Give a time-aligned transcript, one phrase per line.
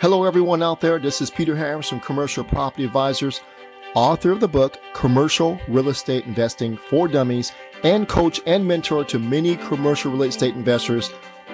[0.00, 0.98] Hello, everyone out there.
[0.98, 3.42] This is Peter Harris from Commercial Property Advisors,
[3.94, 7.52] author of the book Commercial Real Estate Investing for Dummies,
[7.84, 11.12] and coach and mentor to many commercial real estate investors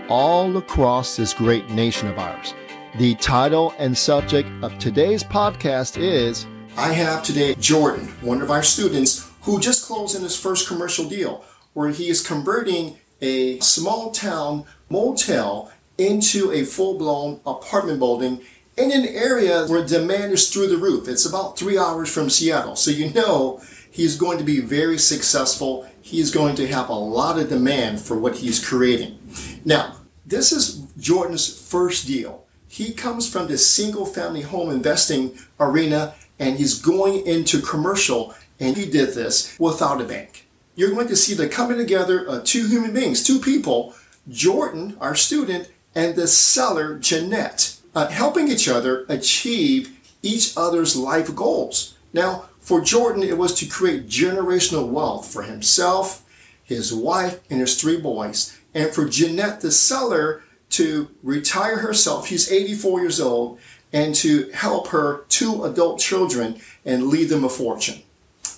[0.08, 2.54] all across this great nation of ours.
[2.98, 8.62] The title and subject of today's podcast is I have today Jordan, one of our
[8.62, 14.12] students, who just closed in his first commercial deal where he is converting a small
[14.12, 18.40] town motel into a full blown apartment building
[18.76, 21.08] in an area where demand is through the roof.
[21.08, 22.76] It's about three hours from Seattle.
[22.76, 25.88] So you know he's going to be very successful.
[26.02, 29.18] He's going to have a lot of demand for what he's creating.
[29.64, 29.96] Now,
[30.26, 32.44] this is Jordan's first deal.
[32.68, 38.76] He comes from the single family home investing arena and he's going into commercial and
[38.76, 40.46] he did this without a bank.
[40.74, 43.94] You're going to see the coming together of two human beings, two people,
[44.28, 51.34] Jordan, our student, and the seller, Jeanette, uh, helping each other achieve each other's life
[51.34, 51.94] goals.
[52.12, 56.22] Now, for Jordan, it was to create generational wealth for himself,
[56.62, 58.58] his wife, and his three boys.
[58.74, 63.58] And for Jeanette, the seller, to retire herself, she's 84 years old,
[63.92, 68.02] and to help her two adult children and leave them a fortune.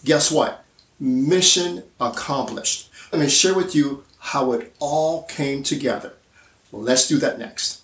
[0.05, 0.65] Guess what?
[0.99, 2.91] Mission accomplished.
[3.12, 6.15] Let me share with you how it all came together.
[6.73, 7.83] Let's do that next.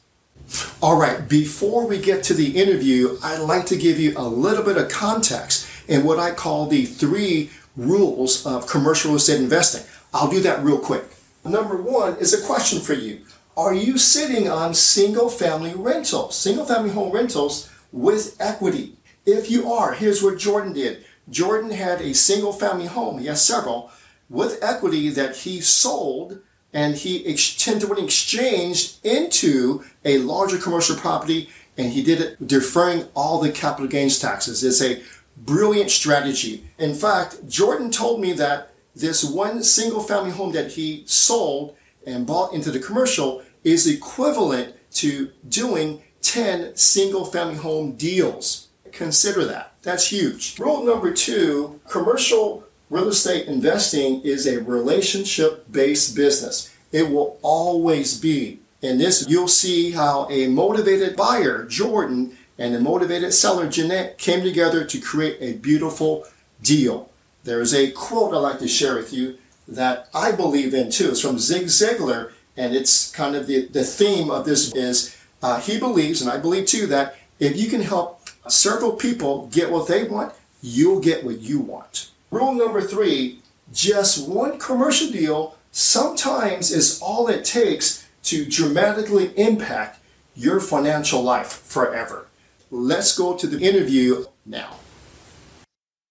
[0.82, 4.62] All right, before we get to the interview, I'd like to give you a little
[4.62, 9.82] bit of context in what I call the three rules of commercial real estate investing.
[10.12, 11.04] I'll do that real quick.
[11.44, 13.22] Number one is a question for you.
[13.56, 18.96] Are you sitting on single family rentals, single family home rentals with equity?
[19.24, 21.04] If you are, here's what Jordan did.
[21.30, 23.90] Jordan had a single family home, he has several,
[24.28, 26.40] with equity that he sold
[26.74, 33.40] and he ex- exchanged into a larger commercial property and he did it deferring all
[33.40, 34.62] the capital gains taxes.
[34.62, 35.02] It's a
[35.36, 36.64] brilliant strategy.
[36.78, 41.76] In fact, Jordan told me that this one single family home that he sold
[42.06, 48.68] and bought into the commercial is equivalent to doing 10 single family home deals.
[48.92, 49.74] Consider that.
[49.82, 50.58] That's huge.
[50.58, 56.74] Rule number two commercial real estate investing is a relationship based business.
[56.92, 58.60] It will always be.
[58.82, 64.42] In this, you'll see how a motivated buyer, Jordan, and a motivated seller, Jeanette, came
[64.42, 66.26] together to create a beautiful
[66.62, 67.10] deal.
[67.44, 71.08] There is a quote I'd like to share with you that I believe in too.
[71.08, 75.60] It's from Zig Ziglar, and it's kind of the, the theme of this is uh,
[75.60, 79.88] he believes, and I believe too, that if you can help several people get what
[79.88, 82.10] they want, you'll get what you want.
[82.30, 83.40] Rule number three
[83.72, 90.00] just one commercial deal sometimes is all it takes to dramatically impact
[90.34, 92.26] your financial life forever.
[92.70, 94.76] Let's go to the interview now.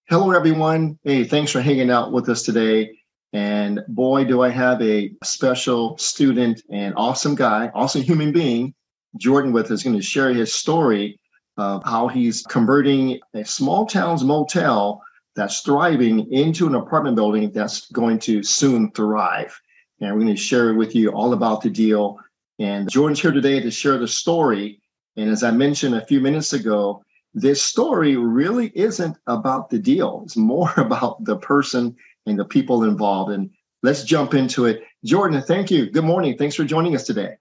[0.08, 0.98] Hello, everyone.
[1.04, 2.98] Hey, thanks for hanging out with us today.
[3.32, 8.74] And boy, do I have a special student and awesome guy, awesome human being,
[9.16, 11.18] Jordan, with us, going to share his story
[11.56, 15.02] of how he's converting a small town's motel
[15.34, 19.60] that's thriving into an apartment building that's going to soon thrive.
[20.00, 22.18] And we're going to share with you all about the deal.
[22.58, 24.80] And Jordan's here today to share the story.
[25.16, 27.02] And as I mentioned a few minutes ago,
[27.34, 30.22] this story really isn't about the deal.
[30.24, 31.96] It's more about the person
[32.26, 33.32] and the people involved.
[33.32, 33.50] And
[33.82, 34.82] let's jump into it.
[35.04, 35.90] Jordan, thank you.
[35.90, 36.38] Good morning.
[36.38, 37.34] Thanks for joining us today.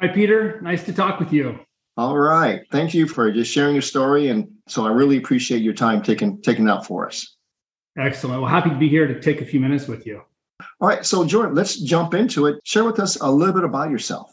[0.00, 0.60] Hi, Peter.
[0.60, 1.60] Nice to talk with you.
[1.96, 2.62] All right.
[2.70, 4.28] Thank you for just sharing your story.
[4.28, 7.36] And so I really appreciate your time taking taking out for us.
[7.98, 8.40] Excellent.
[8.40, 10.22] Well, happy to be here to take a few minutes with you.
[10.80, 11.04] All right.
[11.04, 12.60] So, Jordan, let's jump into it.
[12.64, 14.32] Share with us a little bit about yourself.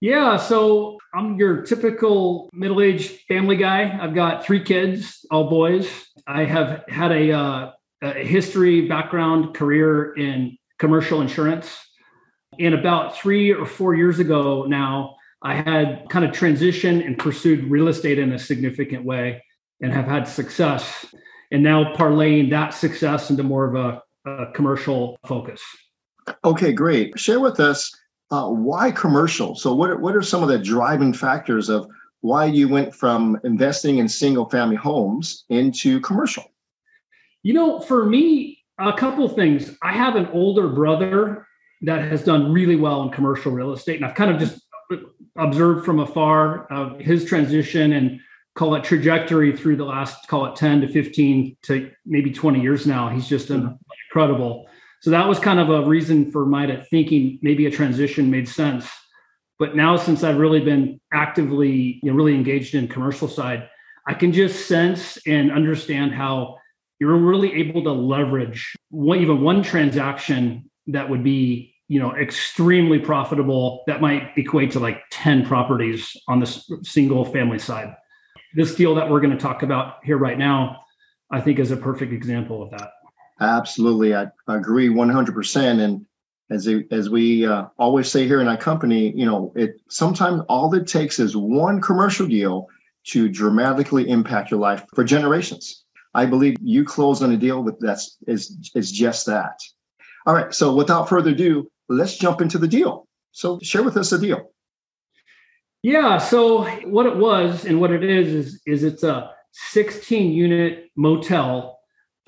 [0.00, 0.38] Yeah.
[0.38, 3.98] So, I'm your typical middle aged family guy.
[4.00, 5.90] I've got three kids, all boys.
[6.26, 7.70] I have had a, uh,
[8.02, 11.76] a history, background, career in commercial insurance.
[12.58, 17.70] And about three or four years ago now, I had kind of transitioned and pursued
[17.70, 19.42] real estate in a significant way
[19.80, 21.06] and have had success.
[21.52, 25.62] And now parlaying that success into more of a, a commercial focus.
[26.44, 27.18] Okay, great.
[27.18, 27.90] Share with us
[28.30, 29.54] uh, why commercial.
[29.54, 31.88] So, what are, what are some of the driving factors of
[32.20, 36.44] why you went from investing in single family homes into commercial?
[37.42, 39.76] You know, for me, a couple of things.
[39.82, 41.46] I have an older brother
[41.82, 44.60] that has done really well in commercial real estate, and I've kind of just
[45.36, 48.20] observed from afar uh, his transition and
[48.54, 52.86] call it trajectory through the last call it 10 to 15 to maybe 20 years
[52.86, 53.08] now.
[53.08, 53.74] He's just mm-hmm.
[54.08, 54.66] incredible.
[55.00, 58.88] So that was kind of a reason for my thinking maybe a transition made sense.
[59.58, 63.68] But now, since I've really been actively, you know, really engaged in commercial side,
[64.06, 66.58] I can just sense and understand how
[66.98, 72.98] you're really able to leverage one, even one transaction that would be you know extremely
[72.98, 73.82] profitable.
[73.86, 77.94] That might equate to like 10 properties on this single family side.
[78.54, 80.78] This deal that we're going to talk about here right now
[81.30, 82.90] i think is a perfect example of that.
[83.40, 84.14] Absolutely.
[84.14, 86.04] I agree 100% and
[86.50, 90.42] as a, as we uh, always say here in our company you know it sometimes
[90.48, 92.68] all it takes is one commercial deal
[93.08, 95.84] to dramatically impact your life for generations.
[96.14, 99.60] I believe you closed on a deal with that's is is just that.
[100.26, 100.52] All right.
[100.52, 103.06] So without further ado let's jump into the deal.
[103.32, 104.52] So share with us the deal.
[105.82, 106.18] Yeah.
[106.18, 111.78] So what it was and what it is is is it's a 16 unit motel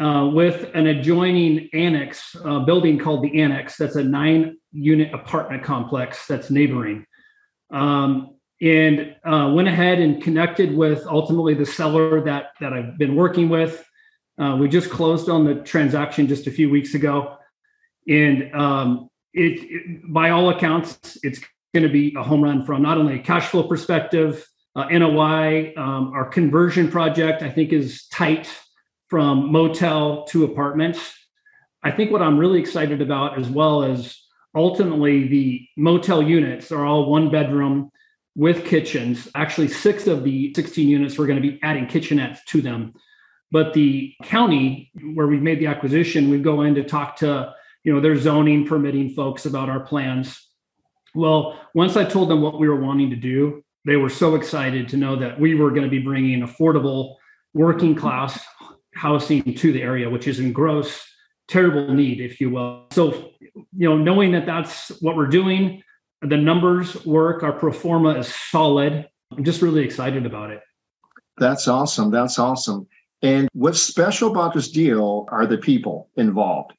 [0.01, 3.77] uh, with an adjoining annex uh, building called the Annex.
[3.77, 7.05] That's a nine unit apartment complex that's neighboring.
[7.71, 13.15] Um, and uh, went ahead and connected with ultimately the seller that that I've been
[13.15, 13.85] working with.
[14.39, 17.37] Uh, we just closed on the transaction just a few weeks ago,
[18.09, 21.41] and um, it, it, by all accounts, it's
[21.75, 24.47] going to be a home run from not only a cash flow perspective,
[24.77, 25.75] uh, NOI.
[25.77, 28.53] Um, our conversion project, I think, is tight
[29.09, 31.15] from motel to apartments.
[31.82, 34.17] I think what I'm really excited about, as well as
[34.55, 37.91] ultimately the motel units, are all one bedroom
[38.37, 39.29] with kitchens.
[39.35, 42.93] Actually, six of the 16 units, we're going to be adding kitchenettes to them.
[43.50, 47.53] But the county where we've made the acquisition, we go in to talk to
[47.85, 50.49] you know, their zoning permitting folks about our plans.
[51.15, 54.88] Well, once I told them what we were wanting to do, they were so excited
[54.88, 57.17] to know that we were going to be bringing affordable
[57.55, 58.38] working class
[58.94, 61.06] housing to the area, which is in gross
[61.49, 62.87] terrible need, if you will.
[62.93, 65.83] So, you know, knowing that that's what we're doing,
[66.23, 69.09] the numbers work, our pro forma is solid.
[69.37, 70.61] I'm just really excited about it.
[71.38, 72.11] That's awesome.
[72.11, 72.87] That's awesome.
[73.23, 76.73] And what's special about this deal are the people involved.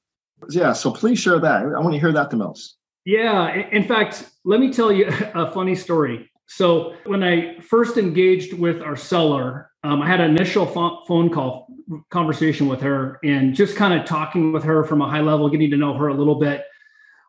[0.49, 1.63] Yeah, so please share that.
[1.63, 2.77] I want to hear that the most.
[3.05, 6.29] Yeah, in fact, let me tell you a funny story.
[6.47, 11.67] So when I first engaged with our seller, um, I had an initial phone call
[12.09, 15.71] conversation with her and just kind of talking with her from a high level, getting
[15.71, 16.65] to know her a little bit.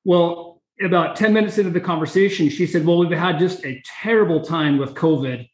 [0.04, 4.40] Well, about 10 minutes into the conversation, she said, Well, we've had just a terrible
[4.40, 5.48] time with COVID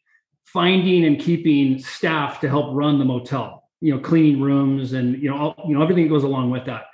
[0.45, 5.29] finding and keeping staff to help run the motel, you know, cleaning rooms and, you
[5.29, 6.85] know, all, you know, everything that goes along with that.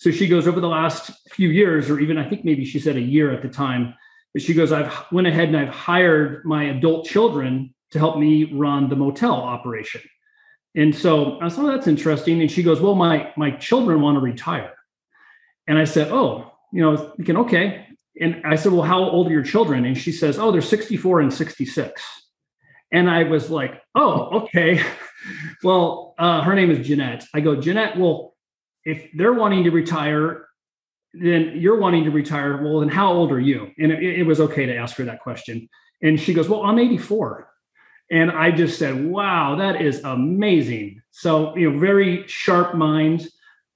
[0.00, 2.96] So she goes over the last few years, or even I think maybe she said
[2.96, 3.94] a year at the time,
[4.32, 8.44] but she goes, I've went ahead and I've hired my adult children to help me
[8.44, 10.00] run the motel operation.
[10.74, 12.40] And so I thought, oh, that's interesting.
[12.40, 14.72] And she goes, Well, my my children want to retire.
[15.66, 17.86] And I said, Oh, you know, thinking, okay.
[18.18, 19.84] And I said, Well, how old are your children?
[19.84, 22.02] And she says, Oh, they're 64 and 66.
[22.90, 24.82] And I was like, Oh, okay.
[25.62, 27.26] well, uh, her name is Jeanette.
[27.34, 28.30] I go, Jeanette, well,
[28.84, 30.46] if they're wanting to retire,
[31.12, 32.62] then you're wanting to retire.
[32.62, 33.70] Well, then how old are you?
[33.78, 35.68] And it, it was okay to ask her that question.
[36.02, 37.48] And she goes, Well, I'm 84.
[38.10, 41.02] And I just said, Wow, that is amazing.
[41.10, 43.28] So, you know, very sharp mind.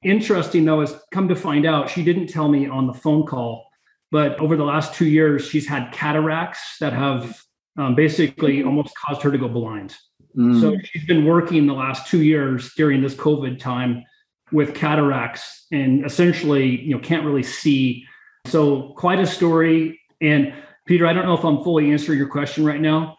[0.03, 3.67] Interesting though, is come to find out, she didn't tell me on the phone call,
[4.11, 7.41] but over the last two years, she's had cataracts that have
[7.77, 9.97] um, basically almost caused her to go blind.
[10.37, 10.61] Mm.
[10.61, 14.05] So she's been working the last two years during this COVID time
[14.53, 18.05] with cataracts and essentially, you know, can't really see.
[18.47, 20.01] So quite a story.
[20.21, 20.53] And
[20.87, 23.17] Peter, I don't know if I'm fully answering your question right now,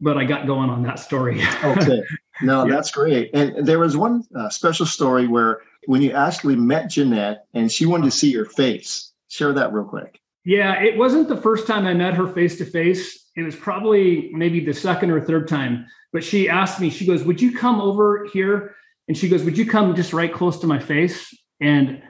[0.00, 1.42] but I got going on that story.
[1.64, 2.02] okay.
[2.40, 2.74] No, yeah.
[2.74, 3.30] that's great.
[3.34, 7.86] And there was one uh, special story where when you actually met Jeanette and she
[7.86, 9.12] wanted to see your face.
[9.30, 10.20] Share that real quick.
[10.44, 13.26] Yeah, it wasn't the first time I met her face to face.
[13.36, 15.86] It was probably maybe the second or third time.
[16.12, 18.74] But she asked me, she goes, Would you come over here
[19.08, 21.34] and she goes, Would you come just right close to my face?
[21.60, 22.02] And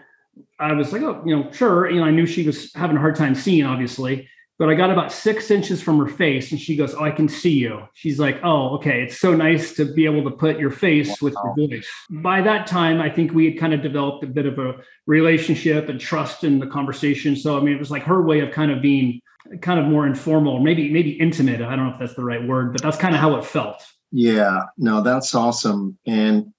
[0.59, 1.89] I was like, Oh, you know, sure.
[1.89, 4.29] You know, I knew she was having a hard time seeing, obviously,
[4.59, 7.29] but I got about six inches from her face and she goes, Oh, I can
[7.29, 7.83] see you.
[7.95, 9.03] She's like, Oh, okay.
[9.03, 11.17] It's so nice to be able to put your face wow.
[11.23, 11.89] with your voice.
[12.11, 14.75] By that time, I think we had kind of developed a bit of a
[15.07, 17.37] relationship and trust in the conversation.
[17.37, 19.21] So, I mean, it was like her way of kind of being
[19.63, 21.63] kind of more informal, maybe, maybe intimate.
[21.63, 23.83] I don't know if that's the right word, but that's kind of how it felt.
[24.11, 25.99] Yeah, no, that's awesome.
[26.07, 26.53] And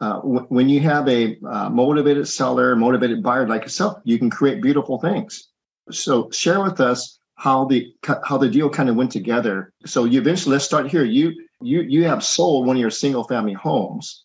[0.00, 4.30] uh, w- when you have a uh, motivated seller, motivated buyer like yourself, you can
[4.30, 5.48] create beautiful things.
[5.90, 9.72] So share with us how the how the deal kind of went together.
[9.84, 11.04] So you eventually let's start here.
[11.04, 14.24] You you you have sold one of your single family homes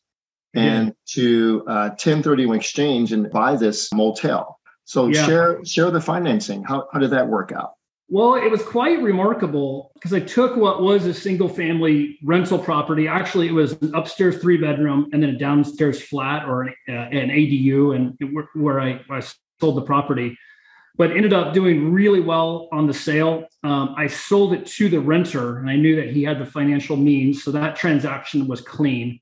[0.53, 0.93] and yeah.
[1.07, 4.59] to uh, 1031 exchange and buy this motel.
[4.85, 5.25] So yeah.
[5.25, 6.63] share share the financing.
[6.63, 7.73] How how did that work out?
[8.13, 13.07] Well, it was quite remarkable because I took what was a single family rental property.
[13.07, 16.91] Actually, it was an upstairs three bedroom and then a downstairs flat or an, uh,
[16.91, 19.21] an ADU, and where I, I,
[19.61, 20.37] sold the property,
[20.97, 23.47] but ended up doing really well on the sale.
[23.63, 26.97] Um, I sold it to the renter, and I knew that he had the financial
[26.97, 29.21] means, so that transaction was clean.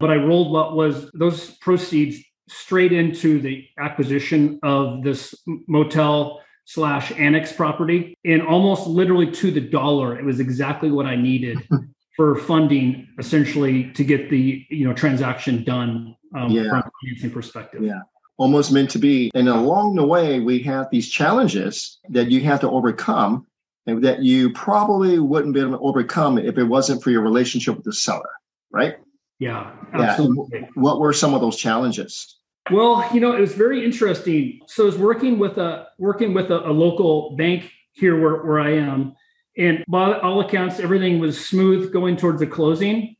[0.00, 2.18] But I rolled what was those proceeds
[2.48, 5.32] straight into the acquisition of this
[5.68, 11.16] motel slash annex property and almost literally to the dollar it was exactly what i
[11.16, 11.58] needed
[12.16, 16.68] for funding essentially to get the you know transaction done um, yeah.
[16.68, 17.82] from a financing perspective.
[17.82, 18.00] Yeah.
[18.38, 19.30] Almost meant to be.
[19.34, 23.46] And along the way we have these challenges that you have to overcome
[23.86, 27.76] and that you probably wouldn't be able to overcome if it wasn't for your relationship
[27.76, 28.28] with the seller
[28.72, 28.96] right?
[29.38, 30.60] Yeah absolutely.
[30.60, 30.66] yeah.
[30.74, 32.38] what were some of those challenges
[32.70, 34.60] well, you know, it was very interesting.
[34.66, 38.60] So I was working with a working with a, a local bank here where, where
[38.60, 39.14] I am.
[39.56, 43.16] And by all accounts, everything was smooth going towards the closing.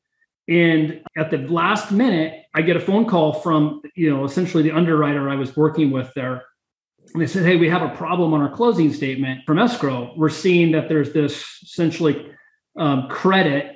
[0.48, 4.72] And at the last minute, I get a phone call from, you know, essentially the
[4.72, 6.42] underwriter I was working with there.
[7.12, 10.12] And they said, Hey, we have a problem on our closing statement from escrow.
[10.16, 12.30] We're seeing that there's this essentially
[12.76, 13.75] um, credit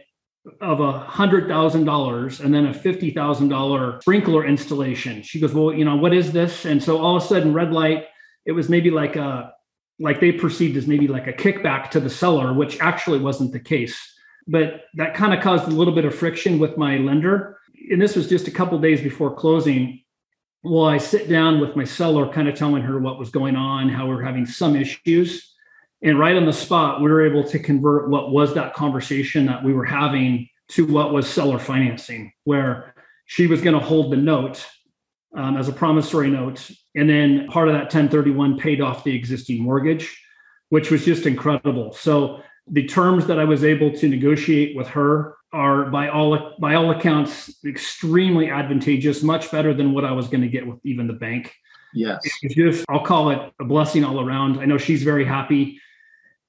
[0.60, 5.22] of a hundred thousand dollars and then a fifty thousand dollar sprinkler installation.
[5.22, 6.64] She goes, well, you know, what is this?
[6.64, 8.06] And so all of a sudden, red light.
[8.46, 9.52] It was maybe like a
[9.98, 13.60] like they perceived as maybe like a kickback to the seller, which actually wasn't the
[13.60, 13.98] case.
[14.46, 17.58] But that kind of caused a little bit of friction with my lender.
[17.90, 20.02] And this was just a couple days before closing.
[20.62, 23.90] Well, I sit down with my seller, kind of telling her what was going on,
[23.90, 25.49] how we're having some issues
[26.02, 29.62] and right on the spot, we were able to convert what was that conversation that
[29.62, 32.94] we were having to what was seller financing, where
[33.26, 34.66] she was going to hold the note
[35.36, 36.70] um, as a promissory note.
[36.94, 40.20] And then part of that 1031 paid off the existing mortgage,
[40.70, 41.92] which was just incredible.
[41.92, 46.74] So the terms that I was able to negotiate with her are by all by
[46.74, 51.08] all accounts extremely advantageous, much better than what I was going to get with even
[51.08, 51.52] the bank.
[51.92, 52.20] Yes.
[52.42, 54.60] It's just I'll call it a blessing all around.
[54.60, 55.80] I know she's very happy.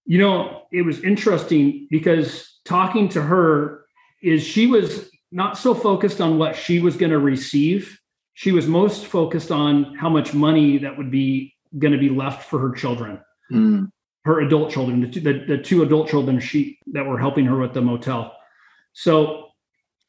[0.06, 3.86] You know, it was interesting because talking to her
[4.22, 8.00] is she was not so focused on what she was going to receive.
[8.34, 12.50] She was most focused on how much money that would be going to be left
[12.50, 13.20] for her children,
[13.52, 13.90] mm.
[14.26, 17.58] her adult children, the two, the, the two adult children she that were helping her
[17.58, 18.36] with the motel.
[18.94, 19.52] So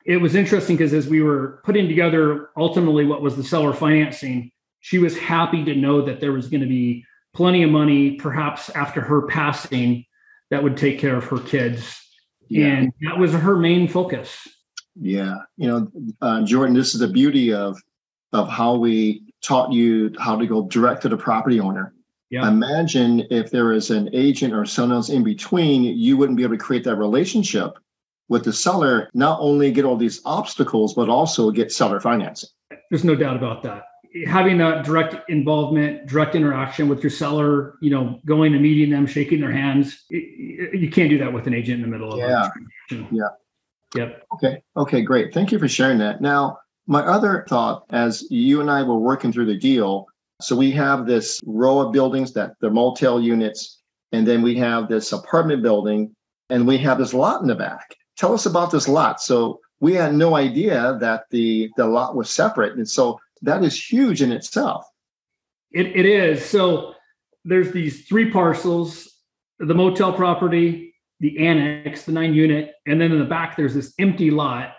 [0.05, 4.51] it was interesting because as we were putting together ultimately what was the seller financing,
[4.81, 8.71] she was happy to know that there was going to be plenty of money, perhaps
[8.71, 10.05] after her passing,
[10.51, 11.99] that would take care of her kids.
[12.49, 12.67] Yeah.
[12.67, 14.47] And that was her main focus.
[14.95, 15.37] Yeah.
[15.57, 17.81] You know, uh, Jordan, this is the beauty of
[18.35, 21.95] of how we taught you how to go direct to the property owner.
[22.31, 22.49] Yeah.
[22.49, 26.57] Imagine if there is an agent or someone else in between, you wouldn't be able
[26.57, 27.79] to create that relationship
[28.29, 32.49] with the seller, not only get all these obstacles, but also get seller financing.
[32.91, 33.85] There's no doubt about that
[34.26, 39.07] having that direct involvement, direct interaction with your seller, you know, going and meeting them,
[39.07, 42.19] shaking their hands, it, you can't do that with an agent in the middle of
[42.19, 42.49] yeah.
[43.11, 43.28] Yeah.
[43.95, 44.26] Yep.
[44.35, 44.62] Okay.
[44.76, 45.02] Okay.
[45.02, 45.35] Great.
[45.35, 46.21] Thank you for sharing that.
[46.21, 50.07] Now, my other thought, as you and I were working through the deal,
[50.40, 54.88] so we have this row of buildings that the motel units, and then we have
[54.88, 56.14] this apartment building,
[56.50, 57.95] and we have this lot in the back.
[58.16, 59.21] Tell us about this lot.
[59.21, 63.83] So we had no idea that the the lot was separate, and so that is
[63.83, 64.87] huge in itself.
[65.73, 66.45] It, it is.
[66.45, 66.95] So
[67.45, 69.09] there's these three parcels
[69.59, 73.95] the motel property, the annex, the nine unit, and then in the back, there's this
[74.01, 74.75] empty lot.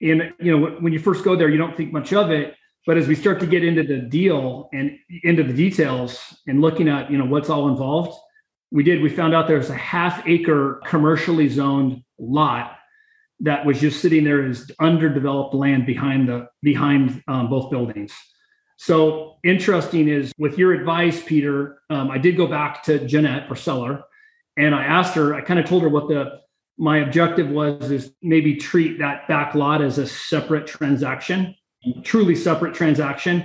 [0.00, 2.54] And, you know, when you first go there, you don't think much of it.
[2.86, 6.88] But as we start to get into the deal and into the details and looking
[6.88, 8.18] at, you know, what's all involved,
[8.70, 12.78] we did, we found out there's a half acre commercially zoned lot
[13.44, 18.12] that was just sitting there as underdeveloped land behind the behind um, both buildings.
[18.76, 21.78] So interesting is with your advice, Peter.
[21.90, 24.02] Um, I did go back to Jeanette or seller,
[24.56, 25.34] and I asked her.
[25.34, 26.40] I kind of told her what the
[26.76, 31.54] my objective was is maybe treat that back lot as a separate transaction,
[32.02, 33.44] truly separate transaction.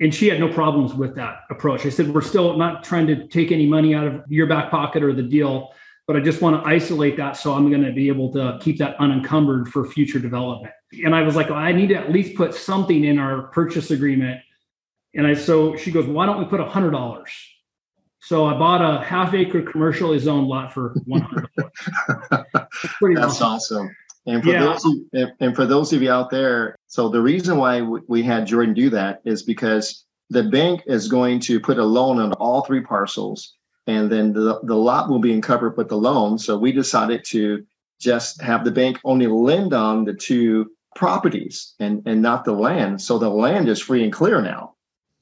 [0.00, 1.86] And she had no problems with that approach.
[1.86, 5.04] I said, we're still not trying to take any money out of your back pocket
[5.04, 5.72] or the deal
[6.06, 8.78] but I just want to isolate that so I'm going to be able to keep
[8.78, 10.74] that unencumbered for future development.
[11.04, 13.90] And I was like, well, I need to at least put something in our purchase
[13.90, 14.40] agreement.
[15.14, 17.32] And I so she goes, why don't we put a hundred dollars?
[18.20, 21.48] So I bought a half acre commercially zoned lot for one hundred.
[22.30, 23.46] That's awesome.
[23.46, 23.96] awesome.
[24.26, 24.60] And for yeah.
[24.60, 28.46] those of, and for those of you out there, so the reason why we had
[28.46, 32.62] Jordan do that is because the bank is going to put a loan on all
[32.62, 33.54] three parcels
[33.86, 36.38] and then the, the lot will be encumbered with the loan.
[36.38, 37.64] So we decided to
[38.00, 43.00] just have the bank only lend on the two properties and, and not the land.
[43.00, 44.74] So the land is free and clear now.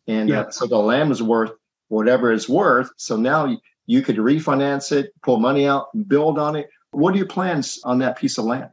[0.07, 0.41] And uh, yeah.
[0.41, 1.53] uh, so the land was worth
[1.89, 2.91] whatever it's worth.
[2.97, 6.69] So now you, you could refinance it, pull money out, build on it.
[6.93, 8.71] What are your plans on that piece of land?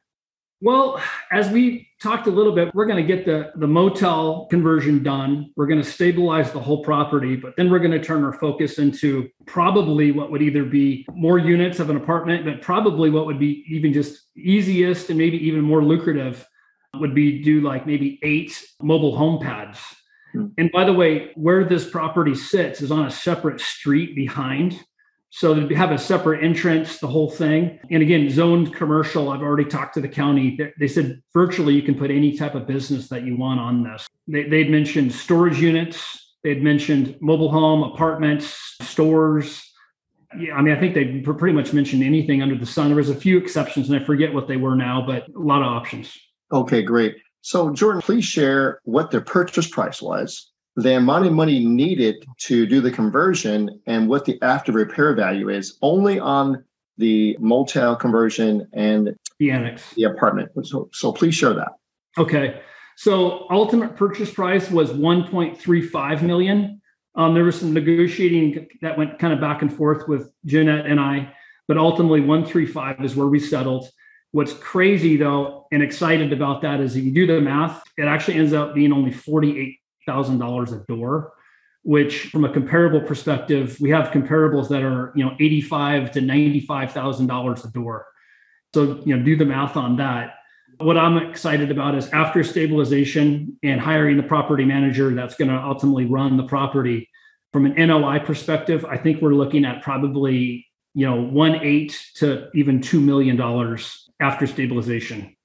[0.62, 1.02] Well,
[1.32, 5.52] as we talked a little bit, we're going to get the, the motel conversion done.
[5.56, 8.78] We're going to stabilize the whole property, but then we're going to turn our focus
[8.78, 13.40] into probably what would either be more units of an apartment, but probably what would
[13.40, 16.46] be even just easiest and maybe even more lucrative
[16.96, 19.80] would be do like maybe eight mobile home pads.
[20.34, 20.48] Hmm.
[20.58, 24.84] And by the way, where this property sits is on a separate street behind.
[25.32, 27.80] So they have a separate entrance, the whole thing.
[27.92, 29.30] And again, zoned commercial.
[29.30, 30.60] I've already talked to the county.
[30.80, 34.08] They said virtually you can put any type of business that you want on this.
[34.28, 36.34] They, they'd mentioned storage units.
[36.44, 39.62] They'd mentioned mobile home, apartments, stores.
[40.40, 42.88] Yeah, I mean, I think they pretty much mentioned anything under the sun.
[42.88, 45.62] There was a few exceptions, and I forget what they were now, but a lot
[45.62, 46.16] of options.
[46.52, 47.18] Okay, great.
[47.42, 50.52] So, Jordan, please share what their purchase price was
[50.84, 55.50] the amount of money needed to do the conversion and what the after repair value
[55.50, 56.64] is only on
[56.98, 60.52] the motel conversion and the annex, the apartment.
[60.64, 61.72] So, so please share that.
[62.18, 62.62] Okay.
[62.98, 66.82] So ultimate purchase price was 1.35 million.
[67.16, 71.00] Um, there was some negotiating that went kind of back and forth with Jeanette and
[71.00, 71.34] I,
[71.68, 73.90] but ultimately 135 is where we settled.
[74.32, 78.36] What's crazy though, and excited about that is if you do the math, it actually
[78.36, 81.34] ends up being only 48 thousand dollars a door,
[81.84, 86.22] which from a comparable perspective, we have comparables that are you know eighty five to
[86.22, 88.06] ninety five thousand dollars a door.
[88.74, 90.36] So you know do the math on that.
[90.78, 95.58] What I'm excited about is after stabilization and hiring the property manager that's going to
[95.58, 97.10] ultimately run the property.
[97.52, 102.50] From an NOI perspective, I think we're looking at probably you know one eight to
[102.54, 105.36] even two million dollars after stabilization.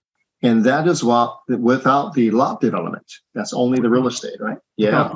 [0.44, 3.10] And that is what without the lot development.
[3.34, 4.58] That's only the real estate, right?
[4.76, 5.14] Yeah.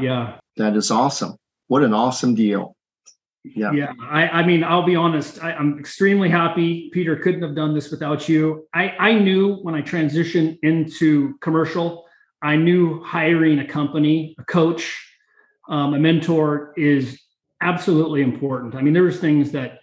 [0.00, 0.38] yeah.
[0.56, 1.36] That is awesome.
[1.68, 2.74] What an awesome deal.
[3.44, 3.72] Yeah.
[3.72, 3.92] Yeah.
[4.00, 5.44] I, I mean, I'll be honest.
[5.44, 6.88] I, am extremely happy.
[6.94, 8.66] Peter couldn't have done this without you.
[8.72, 12.06] I, I knew when I transitioned into commercial,
[12.40, 15.06] I knew hiring a company, a coach,
[15.68, 17.20] um, a mentor is
[17.60, 18.74] absolutely important.
[18.74, 19.80] I mean, there's things that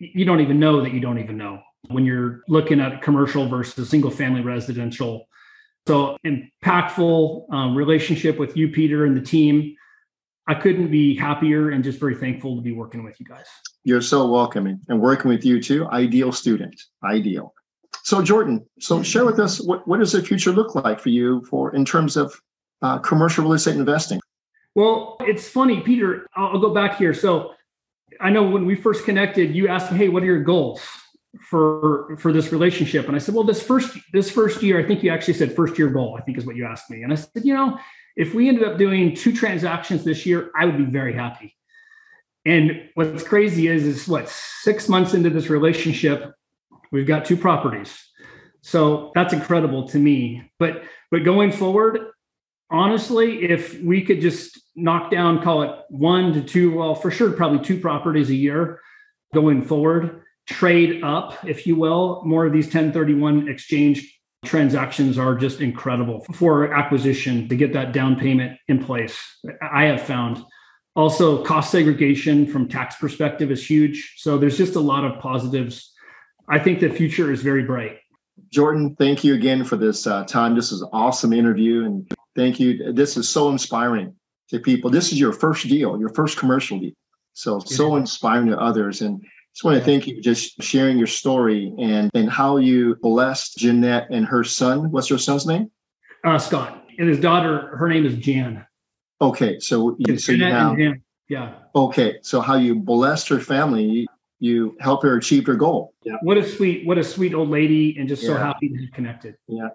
[0.00, 3.88] you don't even know that you don't even know when you're looking at commercial versus
[3.88, 5.28] single family residential.
[5.86, 9.74] So impactful um, relationship with you, Peter, and the team.
[10.48, 13.46] I couldn't be happier and just very thankful to be working with you guys.
[13.84, 15.86] You're so welcoming and working with you too.
[15.88, 17.54] Ideal student, ideal.
[18.04, 21.44] So Jordan, so share with us what, what does the future look like for you
[21.48, 22.34] for in terms of
[22.80, 24.20] uh, commercial real estate investing?
[24.74, 26.26] Well, it's funny, Peter.
[26.34, 27.14] I'll, I'll go back here.
[27.14, 27.54] So
[28.20, 30.80] I know when we first connected, you asked me, "Hey, what are your goals?"
[31.40, 33.06] For for this relationship.
[33.06, 35.78] And i said well this first this first year i think you actually said first
[35.78, 37.02] year goal i think is what you asked me.
[37.02, 37.78] And i said you know
[38.16, 41.56] if we ended up doing two transactions this year i would be very happy.
[42.44, 46.34] And what's crazy is is what six months into this relationship
[46.90, 47.96] we've got two properties.
[48.60, 50.50] So that's incredible to me.
[50.58, 51.98] But but going forward
[52.70, 57.30] honestly if we could just knock down call it one to two well for sure
[57.30, 58.80] probably two properties a year
[59.34, 62.22] going forward trade up, if you will.
[62.24, 68.16] More of these 1031 exchange transactions are just incredible for acquisition to get that down
[68.16, 69.18] payment in place.
[69.62, 70.44] I have found
[70.94, 74.14] also cost segregation from tax perspective is huge.
[74.18, 75.92] So there's just a lot of positives.
[76.48, 77.98] I think the future is very bright.
[78.50, 80.54] Jordan, thank you again for this uh, time.
[80.54, 81.84] This is an awesome interview.
[81.84, 82.92] And thank you.
[82.92, 84.14] This is so inspiring
[84.48, 84.90] to people.
[84.90, 86.92] This is your first deal, your first commercial deal.
[87.32, 89.00] So, so inspiring to others.
[89.00, 92.96] And just want to thank you for just sharing your story and, and how you
[93.02, 94.90] blessed Jeanette and her son.
[94.90, 95.70] What's your son's name?
[96.24, 96.86] Uh, Scott.
[96.98, 98.64] And his daughter, her name is Jan.
[99.20, 99.58] Okay.
[99.60, 100.78] So, you, so you have,
[101.28, 101.54] yeah.
[101.74, 102.18] Okay.
[102.22, 104.06] So how you blessed her family,
[104.38, 105.94] you help her achieve her goal.
[106.02, 106.16] Yeah.
[106.22, 109.36] What a sweet, what a sweet old lady and just so happy to be connected.
[109.48, 109.68] Yeah.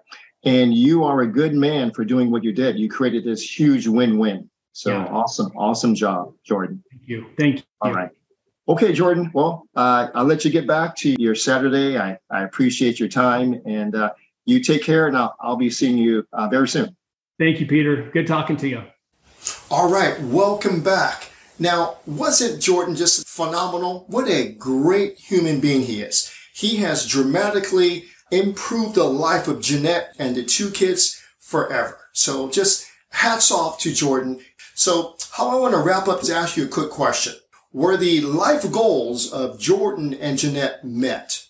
[0.44, 2.78] And you are a good man for doing what you did.
[2.78, 4.50] You created this huge win-win.
[4.72, 5.06] So yeah.
[5.06, 6.82] awesome, awesome job, Jordan.
[6.90, 7.26] Thank you.
[7.38, 7.62] Thank you.
[7.80, 8.10] All right.
[8.68, 9.30] Okay, Jordan.
[9.32, 11.96] Well, uh, I'll let you get back to your Saturday.
[11.96, 14.12] I, I appreciate your time and uh,
[14.44, 16.94] you take care, and I'll, I'll be seeing you uh, very soon.
[17.38, 18.10] Thank you, Peter.
[18.12, 18.82] Good talking to you.
[19.70, 21.30] All right, welcome back.
[21.58, 24.04] Now, wasn't Jordan just phenomenal?
[24.08, 26.30] What a great human being he is.
[26.52, 31.98] He has dramatically improved the life of Jeanette and the two kids forever.
[32.12, 34.40] So just hats off to Jordan.
[34.74, 37.34] So how I want to wrap up is ask you a quick question.
[37.78, 41.44] Were the life goals of Jordan and Jeanette met?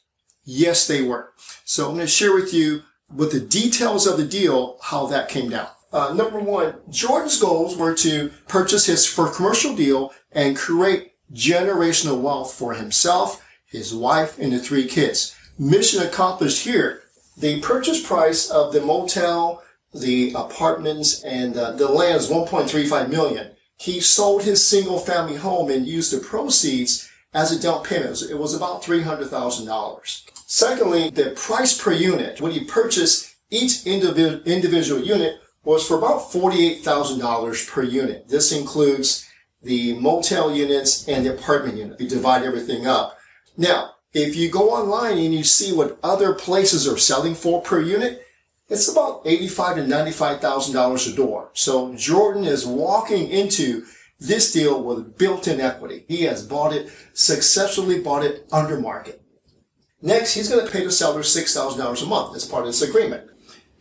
[0.44, 1.32] Yes, they were.
[1.64, 5.30] So I'm going to share with you with the details of the deal, how that
[5.30, 5.68] came down.
[5.90, 12.20] Uh, number one, Jordan's goals were to purchase his first commercial deal and create generational
[12.20, 15.34] wealth for himself, his wife, and the three kids.
[15.58, 17.04] Mission accomplished here.
[17.38, 19.62] The purchase price of the motel,
[19.94, 23.52] the apartments, and uh, the land is 1.35 million.
[23.78, 28.22] He sold his single family home and used the proceeds as a down payment.
[28.28, 30.22] It was about $300,000.
[30.46, 37.68] Secondly, the price per unit, when he purchased each individual unit, was for about $48,000
[37.68, 38.28] per unit.
[38.28, 39.28] This includes
[39.62, 42.00] the motel units and the apartment unit.
[42.00, 43.18] You divide everything up.
[43.56, 47.80] Now, if you go online and you see what other places are selling for per
[47.80, 48.24] unit,
[48.68, 51.50] it's about eighty-five to ninety-five thousand dollars a door.
[51.54, 53.84] So Jordan is walking into
[54.20, 56.04] this deal with built-in equity.
[56.08, 59.22] He has bought it, successfully bought it under market.
[60.02, 63.30] Next, he's going to pay the seller $6,000 a month as part of this agreement.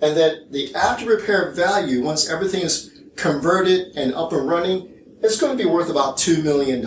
[0.01, 5.39] And then the after repair value, once everything is converted and up and running, it's
[5.39, 6.85] going to be worth about $2 million.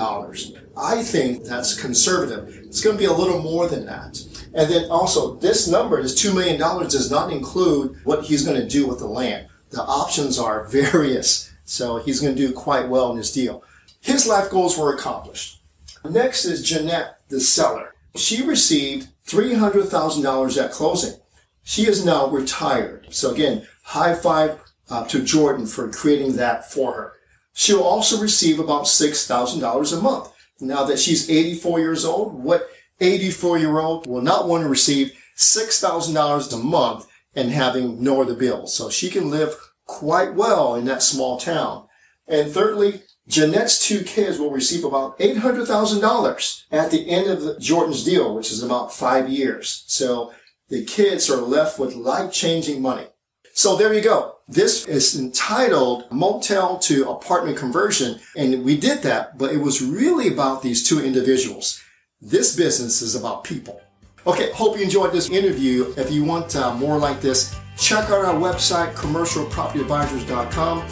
[0.76, 2.56] I think that's conservative.
[2.64, 4.16] It's going to be a little more than that.
[4.54, 8.68] And then also, this number, this $2 million, does not include what he's going to
[8.68, 9.48] do with the land.
[9.70, 11.52] The options are various.
[11.64, 13.62] So he's going to do quite well in this deal.
[14.00, 15.60] His life goals were accomplished.
[16.08, 17.94] Next is Jeanette, the seller.
[18.16, 21.20] She received $300,000 at closing.
[21.62, 23.06] She is now retired.
[23.10, 24.58] So again, high five
[24.88, 27.12] uh, to Jordan for creating that for her.
[27.52, 30.32] She'll also receive about $6,000 a month.
[30.60, 32.68] Now that she's 84 years old, what
[33.00, 38.34] 84 year old will not want to receive $6,000 a month and having no other
[38.34, 38.74] bills?
[38.74, 41.86] So she can live quite well in that small town.
[42.28, 48.04] And thirdly, Jeanette's two kids will receive about $800,000 at the end of the, Jordan's
[48.04, 49.84] deal, which is about five years.
[49.86, 50.32] So
[50.68, 53.06] the kids are left with life-changing money.
[53.54, 54.36] So there you go.
[54.48, 58.20] This is entitled Motel to Apartment Conversion.
[58.36, 61.80] And we did that, but it was really about these two individuals.
[62.22, 63.80] This business is about people.
[64.26, 65.94] Okay, hope you enjoyed this interview.
[65.96, 70.86] If you want uh, more like this, check out our website, commercialpropertyadvisors.com.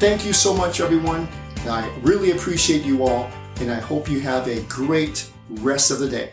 [0.00, 1.28] Thank you so much, everyone.
[1.68, 6.08] I really appreciate you all, and I hope you have a great rest of the
[6.08, 6.32] day.